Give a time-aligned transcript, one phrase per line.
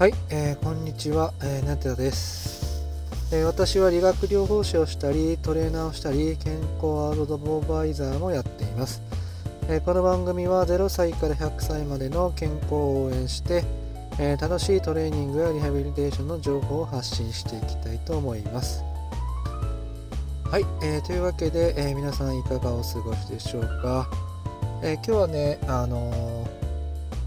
[0.00, 2.86] はい、えー、こんにちは、えー、ナテです、
[3.34, 9.02] えー、私は理学療法士をしたり、トレーナーをしたり、健康アドボバイザーもやっています。
[9.68, 13.62] えー、この番組は0歳から100歳までの健康を応援して、
[14.18, 18.82] えー、楽しいトレーニングやリハビリテーションの情報を発信していきたいと思います。
[20.50, 24.08] はい、え、というわけで、え皆さんいかがお過ごしでしょうか。
[24.82, 26.48] え今日はね、あの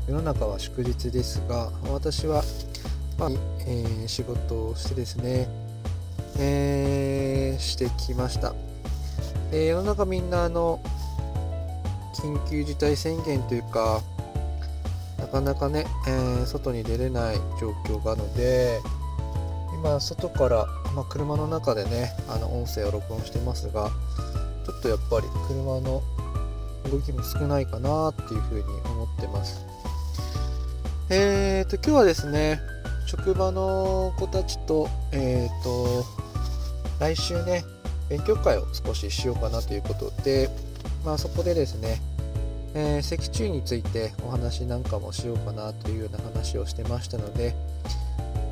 [0.08, 2.44] 世の中は祝日ですが私は、
[3.18, 3.30] まあ
[3.66, 5.48] えー、仕事をしてですね、
[6.38, 8.54] えー、してきました、
[9.54, 10.82] えー、世の中みんなあの
[12.16, 14.02] 緊急事態宣言というか
[15.20, 18.82] なかなかね、えー、外に出れない状況があるので
[19.74, 23.90] 今外から、まあ、車の中でねあの音声を録音してますが
[24.66, 26.02] ちょっとやっぱり車の
[26.92, 29.73] 動きも少ないかなっていうふうに思ってます。
[31.16, 32.60] えーと、今日はですね、
[33.06, 36.04] 職場の子たちと、えーと、
[37.00, 37.64] 来週ね、
[38.10, 40.50] 勉強会を少ししようかなということで、
[41.06, 42.02] まあそこでですね、
[42.74, 47.54] えー、脊柱についてお話なんかもしようかなというような話をしてましたので、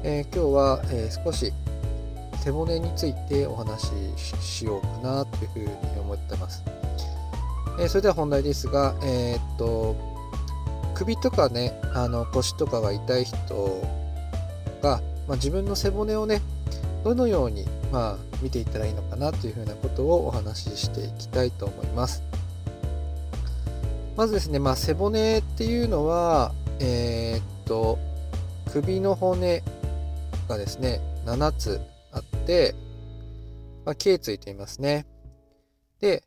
[0.03, 1.51] えー、今日は、えー、少し
[2.43, 3.87] 背骨についてお話
[4.17, 5.59] ししようかなというふう
[5.95, 6.63] に思ってます。
[7.79, 10.10] えそれでは本題ですが、えっと、
[11.01, 13.35] 首とかねあの腰とかが痛い人
[14.83, 16.41] が、まあ、自分の背骨をね
[17.03, 22.21] どのように、まあ、見ていったらいいのかなというふうなことをお話ししていきたいと思います。
[24.15, 27.97] まずですね、まあ、背骨っていうのはえー、っと
[28.71, 29.63] 首の骨
[30.47, 32.75] がですね7つあって、
[33.85, 35.07] まあ、頸椎と言いますね。
[35.99, 36.23] で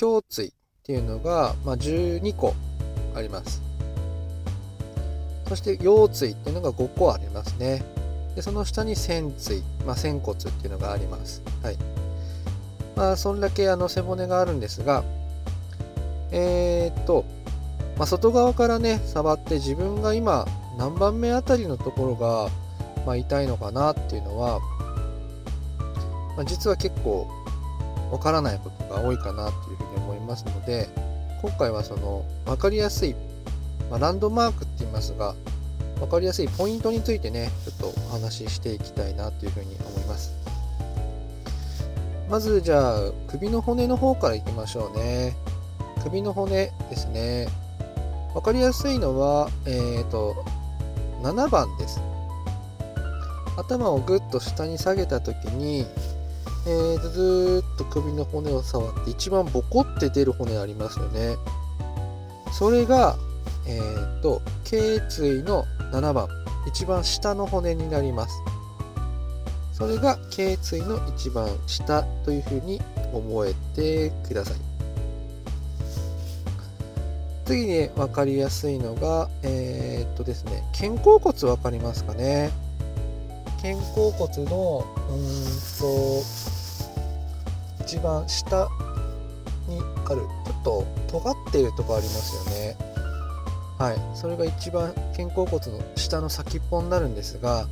[0.00, 0.52] 胸椎っ
[0.84, 2.54] ていうのが、まあ、12個
[3.14, 3.65] あります。
[5.48, 7.82] そして腰椎っていうのが5個ありますね。
[8.34, 11.42] でその下に仙椎、まあ、仙骨っていうのがあります。
[11.62, 11.76] はい。
[12.96, 15.04] まあ、そんだけあの背骨があるんですが、
[16.32, 17.24] えー、っと、
[17.96, 20.46] まあ、外側からね、触って自分が今
[20.76, 22.50] 何番目あたりのところが、
[23.06, 24.60] まあ、痛いのかなっていうのは、
[26.36, 27.30] まあ、実は結構
[28.10, 30.88] わからないことが多いかなというふうに思いますので、
[31.40, 33.14] 今回はその分かりやすい
[33.90, 35.34] まあ、ランドマークっますが、
[36.00, 40.34] 分かりやすいポイントについてね、ちょっとお話ししていきたいなというふうに思います。
[42.30, 45.36] まずじゃあ、首の骨の方からいきましょうね。
[46.02, 47.48] 首の骨ですね。
[48.34, 50.34] 分かりやすいのは、えっ、ー、と、
[51.22, 52.00] 7番です。
[53.56, 55.86] 頭をぐっと下に下げた時に、
[56.66, 61.36] えー、ずーっと首の骨を触って一番ボコって出る骨ありますよね。
[62.52, 63.16] それが
[63.66, 66.28] えー、っと、頸椎の7番、
[66.66, 68.34] 一番下の骨になります。
[69.72, 72.80] それが頸椎の一番下というふうに
[73.12, 74.56] 覚えてください。
[77.44, 82.50] 次に分かりやすいのが、えー、っとですね、肩甲骨分かりますかね？
[83.62, 85.24] 肩甲骨の、うん
[85.78, 86.22] と、
[87.84, 88.68] 一番下
[89.68, 92.95] にある、ちょっと尖っているとこありますよね。
[93.78, 97.66] はい、それが一番肩甲骨の下の先っぽになるんですが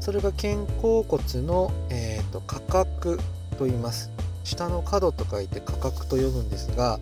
[0.00, 3.18] それが肩甲骨の、えーと、価格
[3.58, 4.10] と言います。
[4.44, 6.98] 下の角と書いて価格と呼ぶんですが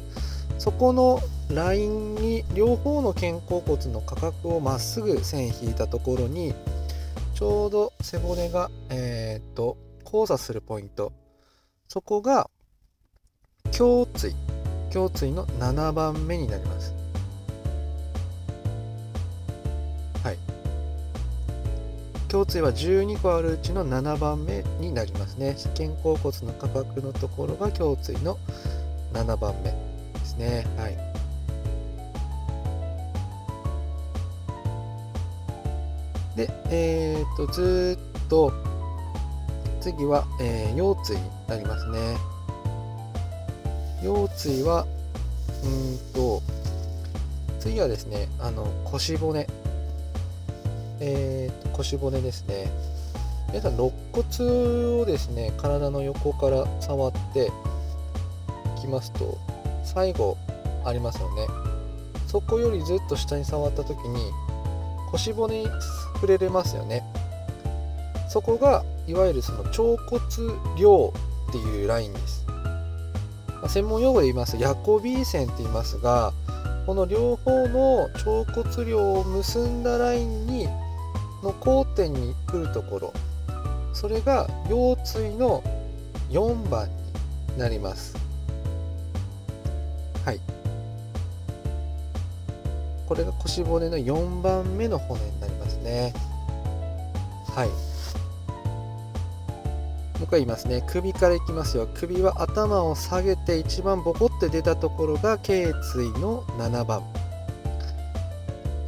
[0.59, 6.55] そこのラインに両方の肩甲骨の価格をまっすぐ線引いたところに
[7.35, 11.13] ちょうど背骨が、えーと、交差するポイント。
[11.87, 12.49] そこが
[13.79, 14.35] 胸椎。
[14.93, 16.95] 胸椎の7番目になります。
[22.33, 25.57] 胸椎は12個あるうちの7番目になりますね。
[25.77, 28.39] 肩甲骨の価格のところが胸椎の
[29.13, 29.71] 7番目
[30.19, 30.67] ですね。
[30.77, 30.97] はい。
[36.37, 38.53] でえっ、とずっと
[39.81, 42.17] 次は、えー、腰椎になりますね。
[44.03, 44.85] 腰椎は
[45.65, 46.43] うんと
[47.61, 49.47] 次はですねあの腰骨。
[51.01, 52.71] えーと、腰骨ですね。
[53.49, 57.47] 皆さん肋骨をですね体の横から触って
[58.77, 59.39] いきますと
[59.85, 60.37] 最後
[60.85, 61.47] ありますよね。
[62.27, 64.33] そこよりずっと下に触った時に
[65.11, 65.69] 腰骨に
[66.15, 67.03] 触れれますよね。
[68.29, 70.21] そこがいわゆるその腸骨
[70.79, 71.13] 量
[71.49, 76.33] っていうラインです、まあ、専門用語で言いますとヤコビー線って言いますが
[76.87, 80.69] この両方の腸骨量を結んだラインに
[81.43, 83.13] の交点に来るところ
[83.97, 85.63] それが腰椎の
[86.31, 88.15] 4番になります。
[90.23, 90.41] はい。
[93.07, 96.13] これが腰骨の4番目の骨になりますね。
[97.55, 97.69] はい。
[97.69, 97.75] も
[100.23, 100.85] う一回言いますね。
[100.87, 101.89] 首からいきますよ。
[101.95, 107.03] 首は頭を下げて一番ボコって出たところが頸椎の7番。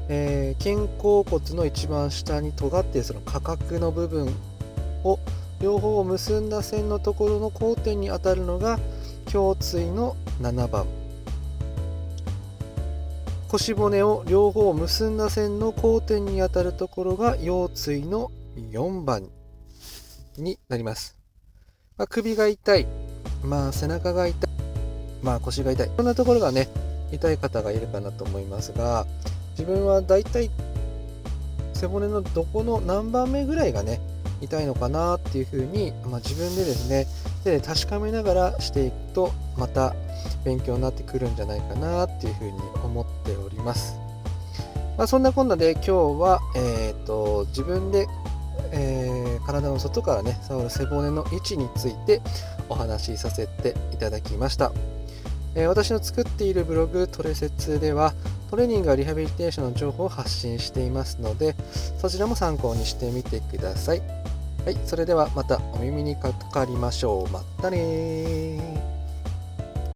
[0.09, 4.35] えー、肩甲骨の一番下に尖っているその価格の部分
[5.05, 5.19] を
[5.61, 8.79] 両方を結んだ線のところの交点に当たるのが
[9.33, 10.87] 胸椎の7番。
[13.49, 19.31] 腰骨を両方結んだ線の交点に当たるところが腰椎の4番
[20.37, 21.17] になります、
[21.97, 22.87] まあ、首が痛い、
[23.43, 24.51] まあ、背中が痛い、
[25.23, 25.91] まあ、腰が痛い。
[25.97, 26.69] こんなところがね
[27.11, 29.07] 痛い方がいるかなと思いますが
[29.59, 30.51] 自分はだいたい
[31.75, 34.01] 背骨のどこの何番目ぐらいがね
[34.41, 37.07] 痛いのかなっていうふうに、まあ、自分でですね
[37.43, 39.97] 手で確かめながらしていくとまた
[40.45, 42.53] 勉強になってくるんじゃないかなっていうふうに
[42.85, 43.97] 思っております。
[44.97, 45.91] まあ、そんなこんなで今日
[46.21, 48.09] は、えーと、自分で、
[48.73, 52.21] えー、体の外からね触る背骨の位置について
[52.69, 54.73] お話しさせていただきました。
[55.61, 58.15] え、私の作っているブログトレセツでは
[58.49, 61.57] トレーニングやリハビリテーションの情報を発信していますので
[62.01, 64.03] そちらも参考にしてみてください。
[64.65, 67.29] はい、それではまたお耳にかかりましょう。
[67.31, 68.78] またね